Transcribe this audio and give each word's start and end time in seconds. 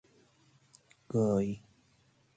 گای 1.11 1.49